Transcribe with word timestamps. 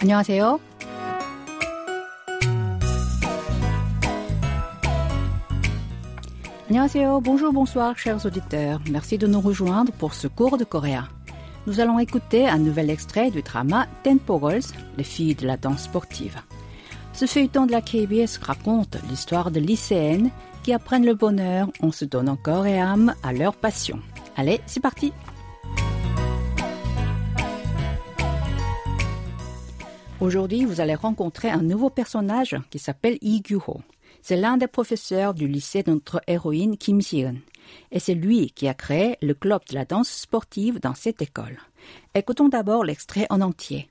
안녕하세요. 0.00 0.60
안녕하세요. 6.68 7.20
Bonjour, 7.20 7.52
bonsoir, 7.52 7.94
chers 7.98 8.24
auditeurs. 8.24 8.80
Merci 8.90 9.18
de 9.18 9.26
nous 9.26 9.42
rejoindre 9.42 9.92
pour 9.92 10.14
ce 10.14 10.26
cours 10.26 10.56
de 10.56 10.64
coréen. 10.64 11.06
Nous 11.66 11.80
allons 11.80 11.98
écouter 11.98 12.48
un 12.48 12.58
nouvel 12.58 12.88
extrait 12.88 13.30
du 13.30 13.42
drama 13.42 13.86
Tempo 14.02 14.40
Girls, 14.40 14.72
les 14.96 15.04
filles 15.04 15.34
de 15.34 15.46
la 15.46 15.56
danse 15.56 15.82
sportive. 15.82 16.40
Ce 17.12 17.26
feuilleton 17.26 17.66
de 17.66 17.72
la 17.72 17.82
KBS 17.82 18.38
raconte 18.40 18.96
l'histoire 19.08 19.50
de 19.50 19.60
lycéennes 19.60 20.30
qui 20.62 20.72
apprennent 20.72 21.04
le 21.04 21.14
bonheur 21.14 21.68
en 21.82 21.92
se 21.92 22.04
donnant 22.04 22.36
corps 22.36 22.66
et 22.66 22.80
âme 22.80 23.14
à 23.22 23.32
leur 23.32 23.54
passion. 23.54 23.98
Allez, 24.36 24.60
c'est 24.66 24.80
parti! 24.80 25.12
Aujourd'hui, 30.19 30.65
vous 30.65 30.81
allez 30.81 30.95
rencontrer 30.95 31.51
un 31.51 31.61
nouveau 31.61 31.91
personnage 31.91 32.55
qui 32.71 32.79
s'appelle 32.79 33.19
Lee 33.21 33.41
Gyu-ho. 33.43 33.81
C'est 34.23 34.35
l'un 34.35 34.57
des 34.57 34.65
professeurs 34.67 35.35
du 35.35 35.47
lycée 35.47 35.83
de 35.83 35.91
notre 35.91 36.21
héroïne 36.25 36.75
Kim 36.75 37.01
Si-eun. 37.01 37.35
Et 37.91 37.99
c'est 37.99 38.15
lui 38.15 38.49
qui 38.49 38.67
a 38.67 38.73
créé 38.73 39.17
le 39.21 39.35
club 39.35 39.61
de 39.69 39.75
la 39.75 39.85
danse 39.85 40.09
sportive 40.09 40.79
dans 40.79 40.95
cette 40.95 41.21
école. 41.21 41.59
Écoutons 42.15 42.49
d'abord 42.49 42.83
l'extrait 42.83 43.27
en 43.29 43.41
entier. 43.41 43.89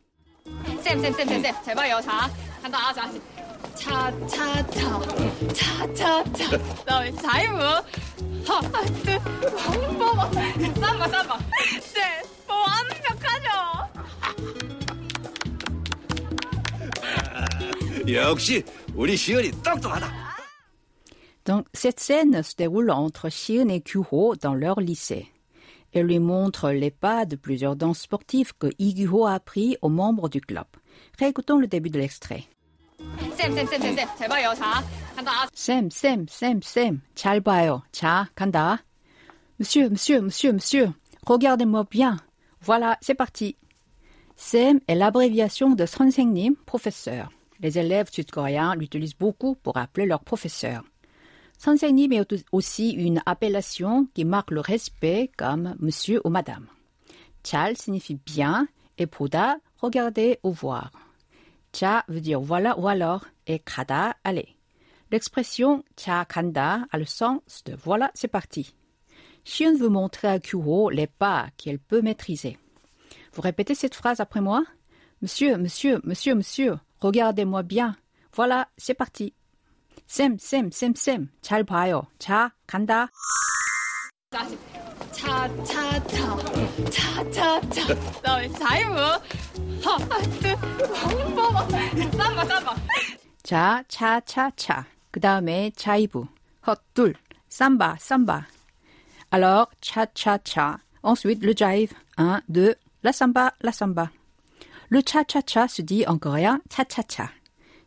역시 18.08 18.64
우리 18.96 19.16
시은이 19.16 19.52
똑똑하다. 19.64 20.32
Donc, 21.44 21.66
cette 21.74 22.00
scène 22.00 22.44
se 22.44 22.56
déroule 22.56 22.92
entre 22.92 23.30
Shion 23.30 23.68
et 23.70 23.82
Kyuho 23.82 24.36
dans 24.36 24.54
leur 24.54 24.80
lycée. 24.80 25.28
Elle 25.92 26.06
lui 26.06 26.20
montre 26.20 26.72
les 26.72 26.92
pas 26.92 27.26
de 27.26 27.36
plusieurs 27.36 27.76
danses 27.76 28.02
sportives 28.02 28.54
que 28.58 28.68
Lee 28.80 28.94
Gyu-ho 28.96 29.26
a 29.26 29.34
appris 29.34 29.76
aux 29.82 29.90
membres 29.90 30.30
du 30.30 30.40
club. 30.40 30.68
Réécoutons 31.20 31.58
le 31.58 31.68
début 31.68 31.90
de 31.90 32.00
l'extrait. 32.00 32.46
쌤, 33.36 33.56
쌤, 33.56 33.68
쌤, 33.68 33.82
쌤, 33.82 33.96
쌤, 33.96 34.08
제발요. 34.18 34.54
자, 34.54 34.84
간다. 35.16 35.50
Sam, 35.54 35.90
Sam, 35.90 36.28
Sam, 36.30 36.62
Sam, 36.62 37.02
잘 37.16 37.42
봐요. 37.42 37.82
자, 37.92 38.30
간다. 38.36 38.84
Monsieur, 39.60 39.90
monsieur, 39.90 40.22
monsieur, 40.22 40.54
monsieur, 40.54 40.94
regardez-moi 41.26 41.86
bien. 41.90 42.18
Voilà, 42.62 42.98
c'est 43.02 43.16
parti. 43.16 43.58
Sam 44.36 44.80
est 44.88 44.96
l'abréviation 44.96 45.72
de 45.72 45.86
선생님, 45.86 46.56
professeur. 46.66 47.32
Les 47.61 47.79
élèves 47.79 48.11
sud-coréens 48.11 48.75
l'utilisent 48.75 49.17
beaucoup 49.17 49.55
pour 49.55 49.77
appeler 49.77 50.07
leurs 50.07 50.25
professeurs. 50.25 50.85
Sansenim 51.59 52.13
est 52.13 52.45
aussi 52.53 52.91
une 52.91 53.23
appellation 53.25 54.07
qui 54.15 54.25
marque 54.25 54.51
le 54.51 54.61
respect 54.61 55.31
comme 55.37 55.75
monsieur 55.81 56.21
ou 56.25 56.31
madame. 56.31 56.67
Chal 57.45 57.77
signifie 57.77 58.17
bien 58.17 58.69
et 58.99 59.07
poda 59.07 59.57
regarder 59.79 60.39
ou 60.43 60.53
voir. 60.53 60.91
Cha 61.73 62.05
veut 62.09 62.21
dire 62.21 62.41
voilà 62.41 62.79
ou 62.79 62.89
alors 62.89 63.25
et 63.47 63.59
kada 63.59 64.17
aller. 64.25 64.57
L'expression 65.11 65.85
cha 65.97 66.25
kanda 66.25 66.87
a 66.91 66.99
le 66.99 67.05
sens 67.05 67.63
de 67.65 67.75
voilà 67.75 68.11
c'est 68.15 68.29
parti. 68.29 68.75
Shion 69.45 69.77
veut 69.77 69.89
montrer 69.89 70.29
à 70.29 70.41
Kyuho 70.41 70.91
les 70.91 71.07
pas 71.07 71.49
qu'elle 71.57 71.79
peut 71.79 72.03
maîtriser. 72.03 72.59
Vous 73.33 73.43
répétez 73.43 73.75
cette 73.75 73.95
phrase 73.95 74.21
après 74.21 74.41
moi? 74.41 74.65
Monsieur, 75.23 75.57
monsieur, 75.57 76.01
monsieur, 76.05 76.35
monsieur. 76.35 76.77
regardez-moi 77.00 77.64
bien. 77.64 77.96
Voilà, 78.34 78.68
c'est 78.78 78.94
parti. 78.94 79.34
쌤, 80.08 80.38
쌤, 80.40 80.72
쌤, 80.72 80.94
쌤, 80.96 81.30
잘 81.42 81.64
봐요. 81.64 82.08
자, 82.20 82.52
간다. 82.68 83.10
자, 84.32 84.48
차, 85.12 85.64
차, 85.64 86.00
차, 86.08 86.38
차, 86.90 87.32
차, 87.32 87.62
차. 87.70 87.88
그다음에 87.96 88.50
자이브, 88.50 88.96
하트, 89.84 90.48
왕법, 90.92 91.72
쌈바, 92.14 92.46
쌈바. 92.46 92.76
자, 93.44 93.84
차, 93.88 94.20
차, 94.22 94.52
차. 94.56 94.86
그 95.12 95.20
다음에 95.20 95.72
자이브, 95.76 96.26
헛둘, 96.66 97.16
삼바, 97.50 97.98
삼바. 98.00 98.48
Alors, 99.32 99.68
cha, 99.80 100.06
cha, 100.14 100.38
cha. 100.40 100.80
Ensuite, 101.04 101.42
le 101.44 101.54
jive. 101.54 101.94
Un, 102.18 102.42
deux, 102.50 102.76
la 103.02 103.14
samba, 103.14 103.54
la 103.62 103.72
samba. 103.72 104.12
Le 104.89 105.01
cha-cha-cha 105.01 105.69
se 105.69 105.83
dit 105.83 106.07
en 106.07 106.19
coréen 106.19 106.61
cha-cha-cha. 106.71 107.31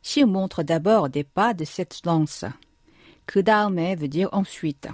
Si 0.02 0.24
montre 0.26 0.64
d'abord 0.64 1.10
des 1.10 1.24
pas 1.24 1.54
de 1.54 1.66
cette 1.66 2.02
danse. 2.04 2.46
Kudaume 3.28 3.96
veut 3.96 4.08
dire 4.08 4.30
ensuite. 4.32 4.88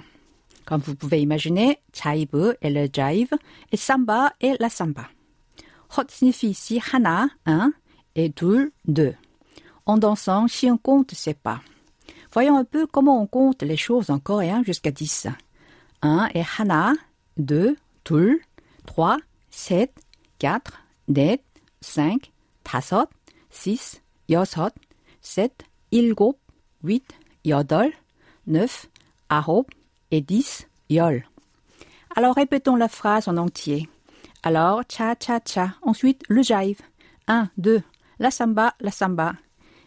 Comme 0.65 0.81
vous 0.81 0.95
pouvez 0.95 1.21
imaginer, 1.21 1.79
jive 1.93 2.57
est 2.61 2.69
le 2.69 2.87
jive 2.91 3.33
et 3.71 3.77
samba 3.77 4.33
est 4.41 4.59
la 4.59 4.69
samba. 4.69 5.07
Hot 5.95 6.09
signifie 6.09 6.49
ici 6.49 6.81
hana, 6.91 7.27
un, 7.45 7.71
et 8.15 8.29
dul, 8.29 8.71
deux. 8.85 9.13
En 9.85 9.97
dansant, 9.97 10.47
si 10.47 10.69
on 10.71 10.77
compte 10.77 11.13
ses 11.13 11.35
pas. 11.35 11.61
Voyons 12.33 12.57
un 12.57 12.65
peu 12.65 12.87
comment 12.87 13.21
on 13.21 13.27
compte 13.27 13.61
les 13.61 13.77
choses 13.77 14.09
en 14.09 14.19
coréen 14.19 14.63
jusqu'à 14.63 14.91
10. 14.91 15.27
1 16.01 16.29
est 16.33 16.45
hana, 16.57 16.93
2, 17.37 17.77
tul, 18.03 18.39
3, 18.87 19.17
7, 19.51 19.93
4, 20.39 20.81
net, 21.07 21.44
5, 21.84 22.30
다섯, 22.64 23.08
6, 23.50 24.00
여섯, 24.28 24.72
7, 25.22 25.64
일곱, 25.90 26.38
8, 26.82 27.04
여덟, 27.46 27.92
9, 28.46 28.88
아홉 29.28 29.68
et 30.10 30.20
10, 30.20 30.66
열. 30.90 31.24
Alors 32.16 32.34
répétons 32.34 32.76
la 32.76 32.88
phrase 32.88 33.28
en 33.28 33.36
entier. 33.36 33.88
Alors, 34.42 34.82
cha 34.88 35.14
cha 35.16 35.38
cha. 35.40 35.74
Ensuite, 35.82 36.22
le 36.28 36.42
jive. 36.42 36.80
1, 37.28 37.50
2, 37.58 37.82
la 38.18 38.30
samba, 38.30 38.74
la 38.80 38.90
samba. 38.90 39.36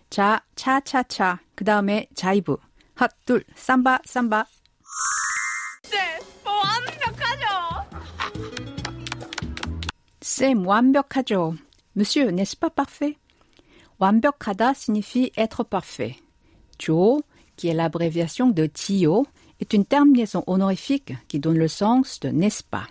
자, 0.10 0.42
cha 0.56 0.80
cha 0.82 1.04
cha. 1.04 1.40
그 1.56 1.66
다음에 1.66 2.08
자이브. 2.14 2.58
핫, 2.96 3.10
둘, 3.26 3.44
삼바, 3.56 4.00
삼바. 4.06 4.46
쌤, 5.84 6.22
뭐 6.44 6.54
완벽하죠? 6.54 7.46
쌤, 10.22 10.68
완벽하죠. 10.68 11.56
Monsieur, 11.98 12.32
n'est-ce 12.32 12.56
pas 12.56 12.70
parfait? 12.70 13.18
완벽하다 14.00 14.74
signifie 14.74 15.32
être 15.38 15.64
parfait. 15.64 16.16
조, 16.78 17.22
qui 17.56 17.68
est 17.68 17.74
l'abréviation 17.74 18.50
de 18.50 18.66
Tio, 18.66 19.26
est 19.60 19.74
une 19.74 19.86
terminaison 19.86 20.44
honorifique 20.48 21.14
qui 21.28 21.40
donne 21.40 21.58
le 21.58 21.68
sens 21.68 22.20
de 22.20 22.30
n'est-ce 22.30 22.64
pas. 22.64 22.88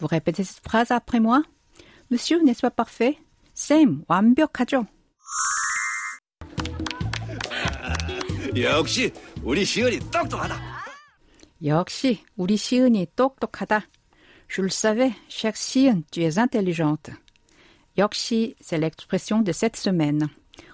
Vous 0.00 0.06
répétez 0.06 0.44
cette 0.44 0.64
phrase 0.64 0.90
après 0.90 1.20
moi? 1.20 1.42
Monsieur, 2.10 2.42
n'est-ce 2.42 2.62
pas 2.62 2.70
parfait? 2.70 3.18
쌤, 3.54 4.02
완벽하죠. 4.08 4.86
역시 8.56 9.12
우리 9.42 9.64
시은이 9.64 9.98
똑똑하다. 10.10 10.60
역시 11.64 12.24
우리 12.36 12.56
시은이 12.56 13.06
똑똑하다. 13.14 13.86
Je 14.48 14.60
le 14.60 14.68
savais, 14.68 15.12
chère 15.28 15.56
Sian, 15.56 16.02
tu 16.10 16.20
es 16.20 16.36
intelligente. 16.36 17.10
Yorkshi, 17.97 18.55
c'est 18.61 18.77
l'expression 18.77 19.41
de 19.41 19.51
cette 19.51 19.75
semaine. 19.75 20.29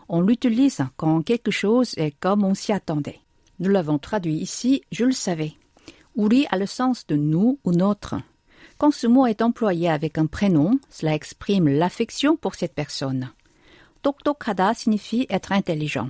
On 0.09 0.19
l'utilise 0.19 0.81
quand 0.97 1.21
quelque 1.21 1.51
chose 1.51 1.93
est 1.97 2.11
comme 2.19 2.43
on 2.43 2.53
s'y 2.53 2.73
attendait. 2.73 3.21
Nous 3.59 3.69
l'avons 3.69 3.97
traduit 3.97 4.35
ici, 4.35 4.83
je 4.91 5.05
le 5.05 5.13
savais. 5.13 5.53
Uri 6.17 6.45
a 6.51 6.57
le 6.57 6.65
sens 6.65 7.07
de 7.07 7.15
nous 7.15 7.59
ou 7.63 7.71
notre. 7.71 8.15
Quand 8.77 8.91
ce 8.91 9.07
mot 9.07 9.25
est 9.25 9.41
employé 9.41 9.89
avec 9.89 10.17
un 10.17 10.25
prénom, 10.25 10.79
cela 10.89 11.13
exprime 11.13 11.69
l'affection 11.69 12.35
pour 12.35 12.55
cette 12.55 12.75
personne. 12.75 13.31
Toktokada 14.01 14.73
signifie 14.73 15.25
être 15.29 15.53
intelligent. 15.53 16.09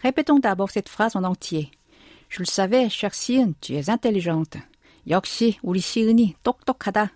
Répétons 0.00 0.40
d'abord 0.40 0.70
cette 0.70 0.88
phrase 0.88 1.14
en 1.14 1.22
entier. 1.22 1.70
Je 2.28 2.40
le 2.40 2.46
savais, 2.46 2.88
cher 2.88 3.14
Sien, 3.14 3.52
tu 3.60 3.74
es 3.74 3.88
intelligente. 3.88 4.56
Yorkshi, 5.06 5.60
Uri 5.62 5.80
Siuni, 5.80 6.36
Toktokada. 6.42 7.08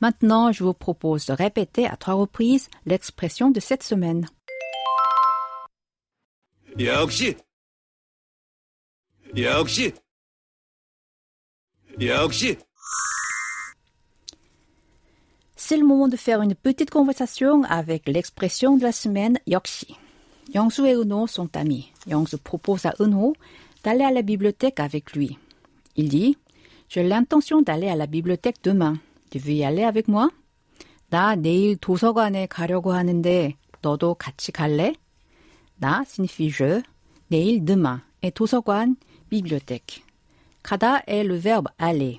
Maintenant, 0.00 0.52
je 0.52 0.62
vous 0.64 0.74
propose 0.74 1.26
de 1.26 1.32
répéter 1.32 1.86
à 1.86 1.96
trois 1.96 2.14
reprises 2.14 2.68
l'expression 2.84 3.50
de 3.50 3.60
cette 3.60 3.82
semaine. 3.82 4.26
역시 6.78 7.36
역시 9.34 9.94
역시 11.98 12.58
C'est 15.56 15.78
le 15.78 15.86
moment 15.86 16.06
de 16.06 16.16
faire 16.16 16.42
une 16.42 16.54
petite 16.54 16.90
conversation 16.90 17.64
avec 17.64 18.06
l'expression 18.06 18.76
de 18.76 18.82
la 18.82 18.92
semaine 18.92 19.38
역시. 19.46 19.96
Yongsu 20.54 20.86
et 20.86 20.92
Uno 20.92 21.26
sont 21.26 21.56
amis. 21.56 21.90
Yongsu 22.06 22.36
propose 22.38 22.86
à 22.86 22.94
Uno 23.00 23.34
d'aller 23.82 24.04
à 24.04 24.12
la 24.12 24.22
bibliothèque 24.22 24.78
avec 24.78 25.14
lui. 25.14 25.38
Il 25.96 26.08
dit 26.08 26.36
J'ai 26.88 27.02
l'intention 27.02 27.62
d'aller 27.62 27.88
à 27.88 27.96
la 27.96 28.06
bibliothèque 28.06 28.62
demain. 28.62 28.98
Tu 29.30 29.38
veux 29.38 29.52
y 29.52 29.64
aller 29.64 29.84
avec 29.84 30.08
moi? 30.08 30.30
나 31.08 31.36
내일 31.36 31.76
도서관에 31.76 32.46
가려고 32.46 32.92
하는데 32.92 33.54
너도 33.80 34.14
같이 34.14 34.52
갈래? 34.52 34.94
나 35.78 36.02
signifie 36.02 36.50
je, 36.50 36.82
내일 37.28 37.64
demain 37.64 38.02
et 38.22 38.32
도서관 38.32 38.96
bibliothèque. 39.30 40.02
가다 40.62 41.02
est 41.06 41.24
le 41.24 41.36
verbe 41.36 41.68
aller. 41.78 42.18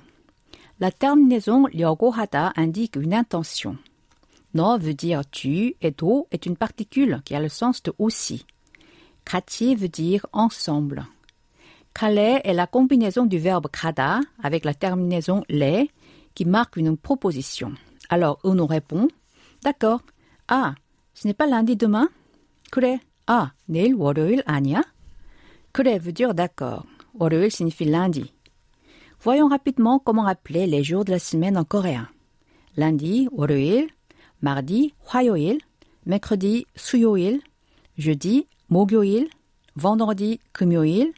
La 0.80 0.90
terminaison 0.90 1.66
려고하다 1.72 2.52
indique 2.56 2.96
une 2.96 3.12
intention. 3.12 3.76
No 4.54 4.78
veut 4.78 4.94
dire 4.94 5.22
tu 5.30 5.74
et 5.82 5.90
do 5.90 6.26
est 6.30 6.46
une 6.46 6.56
particule 6.56 7.20
qui 7.24 7.34
a 7.34 7.40
le 7.40 7.48
sens 7.48 7.82
de 7.82 7.92
aussi. 7.98 8.46
같이 9.24 9.74
veut 9.74 9.88
dire 9.88 10.26
ensemble. 10.32 11.04
갈래 11.92 12.40
est 12.44 12.54
la 12.54 12.66
combinaison 12.66 13.26
du 13.26 13.38
verbe 13.38 13.68
가다 13.70 14.20
avec 14.42 14.64
la 14.64 14.72
terminaison 14.72 15.42
les 15.48 15.90
qui 16.34 16.44
marque 16.44 16.76
une 16.76 16.96
proposition. 16.96 17.72
Alors, 18.08 18.38
Uno 18.44 18.66
répond 18.66 19.08
D'accord. 19.62 20.02
Ah, 20.46 20.74
ce 21.14 21.26
n'est 21.26 21.34
pas 21.34 21.46
lundi 21.46 21.76
demain 21.76 22.08
그래. 22.70 23.00
Ah, 23.26 23.50
내일 23.66 23.94
월요일 23.94 24.42
아니야? 24.46 24.82
그래 25.72 25.98
veut 25.98 26.12
dire 26.12 26.34
d'accord. 26.34 26.84
월요일 27.18 27.50
signifie 27.50 27.84
lundi. 27.84 28.32
Voyons 29.20 29.48
rapidement 29.48 29.98
comment 29.98 30.26
appeler 30.26 30.66
les 30.66 30.84
jours 30.84 31.04
de 31.04 31.10
la 31.10 31.18
semaine 31.18 31.56
en 31.58 31.64
coréen. 31.64 32.08
Lundi, 32.76 33.28
월요일, 33.32 33.88
mardi, 34.40 34.92
화요일, 35.04 35.60
mercredi, 36.06 36.64
수요일, 36.76 37.42
jeudi, 37.98 38.46
목요일, 38.68 39.28
vendredi, 39.74 40.38
금요일, 40.52 41.12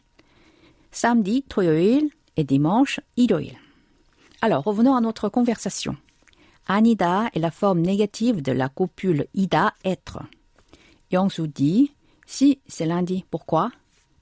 samedi, 0.91 1.43
토요일 1.47 2.09
et 2.35 2.43
dimanche, 2.45 3.01
일요일. 3.15 3.55
Alors, 4.45 4.63
revenons 4.63 4.95
à 4.95 5.01
notre 5.01 5.29
conversation. 5.29 5.95
Anida 6.67 7.29
est 7.33 7.39
la 7.39 7.51
forme 7.51 7.81
négative 7.81 8.41
de 8.41 8.51
la 8.51 8.69
copule 8.69 9.27
ida, 9.33 9.73
être. 9.83 10.19
Yongsu 11.11 11.47
dit, 11.47 11.93
si, 12.25 12.59
c'est 12.67 12.85
lundi. 12.85 13.25
Pourquoi? 13.29 13.71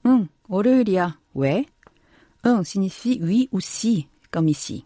응, 0.06 0.28
월요일이야. 0.48 1.18
왜? 1.34 1.64
응 2.44 2.64
signifie 2.64 3.20
oui 3.22 3.48
ou 3.52 3.60
si, 3.60 4.08
comme 4.30 4.48
ici. 4.48 4.84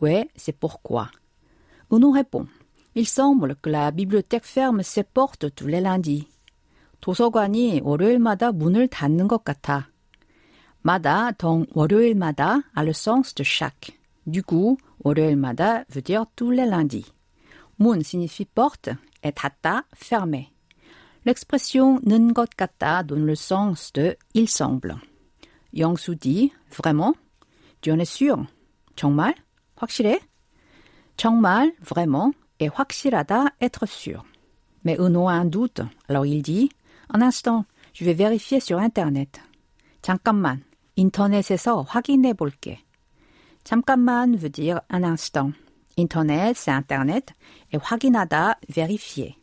Ouais, 0.00 0.28
c'est 0.36 0.56
pourquoi. 0.56 1.10
Uno 1.90 2.10
répond, 2.10 2.46
il 2.94 3.06
semble 3.06 3.56
que 3.56 3.70
la 3.70 3.90
bibliothèque 3.90 4.44
ferme 4.44 4.82
ses 4.82 5.04
portes 5.04 5.54
tous 5.54 5.66
les 5.66 5.80
lundis. 5.80 6.26
도서관이 7.00 7.82
월요일마다 7.84 8.52
문을 8.52 8.88
닫는 8.88 9.28
것 9.28 9.44
같아. 9.44 9.90
마다, 10.82 11.32
donc 11.32 11.68
월요일마다, 11.74 12.62
a 12.74 12.82
le 12.82 12.92
sens 12.92 13.34
de 13.34 13.44
chaque. 13.44 13.96
Du 14.26 14.42
coup, 14.42 14.78
월요일마다 15.04 15.84
veut 15.90 16.02
dire 16.02 16.26
tous 16.36 16.50
les 16.50 16.66
lundis. 16.66 17.06
문 17.78 18.02
signifie 18.02 18.44
porte 18.44 18.90
et 19.22 19.32
닫다, 19.32 19.84
fermé. 19.94 20.52
L'expression 21.24 22.00
는 22.04 22.32
것 22.32 22.54
같다 22.56 23.02
donne 23.02 23.26
le 23.26 23.34
sens 23.34 23.92
de 23.92 24.16
il 24.34 24.48
semble. 24.48 24.96
Yongsu 25.72 26.16
dit 26.16 26.52
vraiment? 26.70 27.14
Tu 27.80 27.92
en 27.92 27.98
es 27.98 28.04
sûr? 28.04 28.46
정말? 28.96 29.34
확실해? 29.76 30.20
정말, 31.16 31.72
vraiment, 31.80 32.32
et 32.60 32.68
확실하다, 32.68 33.56
être 33.60 33.86
sûr. 33.86 34.24
Mais 34.84 34.96
Uno 34.98 35.28
a 35.28 35.34
un 35.34 35.44
doute, 35.44 35.82
alors 36.08 36.26
il 36.26 36.42
dit 36.42 36.70
un 37.10 37.20
instant, 37.20 37.64
je 37.92 38.04
vais 38.04 38.14
vérifier 38.14 38.60
sur 38.60 38.78
Internet. 38.78 39.40
잠깐만, 40.02 40.62
인터넷에서 40.96 41.82
확인해 41.82 42.32
볼게. 42.34 42.78
잠깐만 43.64 44.36
veut 44.36 44.50
dire 44.50 44.80
un 44.90 45.02
instant. 45.02 45.52
Internet, 45.98 46.56
c'est 46.56 46.70
Internet, 46.70 47.34
et 47.72 47.78
확인하다, 47.78 48.54
vérifier. 48.68 49.36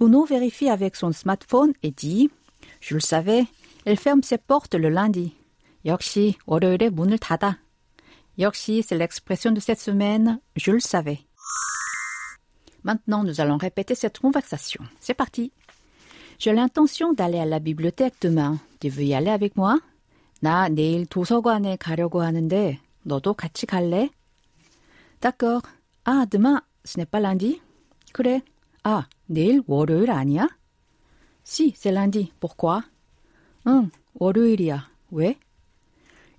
Uno 0.00 0.24
vérifie 0.24 0.68
avec 0.68 0.96
son 0.96 1.12
smartphone 1.12 1.72
et 1.82 1.90
dit 1.90 2.30
Je 2.80 2.94
le 2.94 3.00
savais, 3.00 3.46
elle 3.84 3.96
ferme 3.96 4.22
ses 4.22 4.38
portes 4.38 4.74
le 4.74 4.88
lundi. 4.88 5.32
역시 5.84 6.34
월요일에 6.46 6.90
문을 6.90 7.18
닫아. 7.18 7.58
역시 8.38 8.82
c'est 8.82 8.96
l'expression 8.96 9.52
de 9.52 9.60
cette 9.60 9.80
semaine, 9.80 10.40
je 10.56 10.70
le 10.70 10.80
savais. 10.80 11.20
Maintenant, 12.82 13.24
nous 13.24 13.40
allons 13.40 13.56
répéter 13.56 13.94
cette 13.94 14.18
conversation. 14.18 14.84
C'est 15.00 15.14
parti. 15.14 15.52
J'ai 16.38 16.52
l'intention 16.52 17.12
d'aller 17.12 17.38
à 17.38 17.46
la 17.46 17.58
bibliothèque 17.58 18.14
demain. 18.20 18.58
Tu 18.80 18.88
veux 18.90 19.04
y 19.04 19.14
aller 19.14 19.30
avec 19.30 19.56
moi? 19.56 19.80
나 20.40 20.68
내일 20.68 21.06
도서관에 21.06 21.76
가려고 21.76 22.20
하는데 22.20 22.78
너도 23.08 23.34
같이 23.34 23.66
갈래? 23.66 24.10
D'accord. 25.20 25.62
Ah, 26.04 26.26
demain, 26.26 26.60
ce 26.84 26.98
n'est 26.98 27.10
pas 27.10 27.20
lundi? 27.20 27.60
그래. 28.12 28.42
Ah, 28.84 29.04
내일 29.26 29.62
월요일 29.66 30.10
아니야? 30.10 30.48
Si, 31.42 31.72
c'est 31.76 31.92
lundi. 31.92 32.32
Pourquoi? 32.40 32.82
응, 33.66 33.90
월요일이야. 34.14 34.90
왜? 35.12 35.38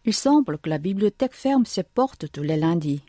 Il 0.06 0.14
semble 0.14 0.60
que 0.60 0.70
la 0.70 0.78
bibliothèque 0.78 1.34
ferme 1.34 1.66
ses 1.66 1.84
portes 1.84 2.32
tous 2.32 2.44
les 2.44 2.58
lundis. 2.58 3.02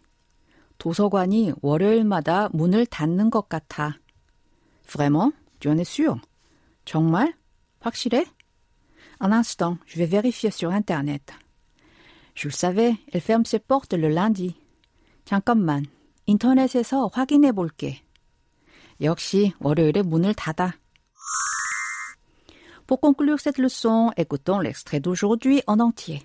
도서관이 0.78 1.52
월요일마다 1.62 2.50
문을 2.52 2.86
닫는 2.86 3.30
것 3.30 3.48
같아. 3.48 3.98
Vraiment? 4.86 5.32
Tu 5.60 5.70
en 5.70 5.78
es 5.78 5.88
sûr? 5.88 6.20
정말? 6.84 7.34
확실해? 7.80 8.26
Un 9.20 9.32
instant, 9.32 9.78
je 9.86 9.96
vais 9.98 10.06
vérifier 10.06 10.50
sur 10.50 10.70
Internet. 10.70 11.32
Je 12.34 12.48
le 12.48 12.52
savais, 12.52 12.94
elle 13.12 13.20
ferme 13.20 13.44
ses 13.44 13.58
portes 13.58 13.94
le 13.94 14.08
lundi. 14.08 14.54
잠깐만, 15.24 15.86
인터넷에서 16.26 17.10
확인해 17.12 17.52
볼게. 17.52 18.02
역시 19.00 19.52
월요일에 19.60 20.02
문을 20.02 20.34
닫아. 20.34 20.74
Pour 22.86 23.00
conclure 23.00 23.40
cette 23.40 23.58
leçon, 23.58 24.12
écoutons 24.16 24.60
l'extrait 24.60 25.00
d'aujourd'hui 25.00 25.62
en 25.66 25.80
entier. 25.80 26.22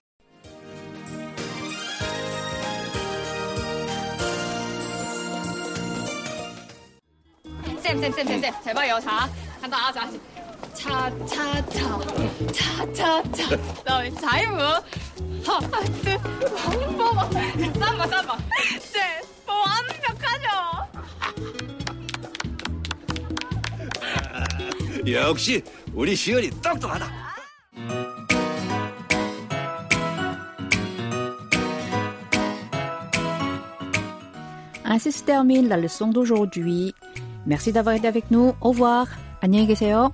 쌤, 7.81 7.99
쌤, 7.99 8.13
쌤, 8.13 8.27
쌤, 8.27 8.41
쌤. 8.41 8.53
잘 8.63 8.73
봐요. 8.73 8.99
자, 8.99 9.27
간다. 9.59 9.91
자, 9.91 10.09
차, 10.75 11.11
차, 11.25 11.65
차. 11.69 11.99
차, 12.53 12.93
차, 12.93 13.23
차. 13.31 13.49
그다음에 13.49 14.09
자이브. 14.11 14.53
하, 14.53 15.55
하트, 15.71 16.17
왕버버. 16.65 17.31
쌈바, 17.79 18.07
쌈바. 18.07 18.37
쌤, 18.79 19.01
뭐 19.45 19.55
완벽하죠? 19.55 20.47
역시 25.07 25.63
우리 25.93 26.15
시연이 26.15 26.49
똑똑하다. 26.61 27.31
Ainsi 34.83 35.11
se 35.13 35.23
termine 35.23 35.69
la 35.69 35.77
leçon 35.77 36.09
d'aujourd'hui. 36.09 36.93
Merci 37.45 37.71
d'avoir 37.71 37.95
été 37.95 38.07
avec 38.07 38.29
nous. 38.29 38.53
Au 38.59 38.71
revoir. 38.71 39.07
안녕히 39.41 39.65
계세요. 39.65 40.13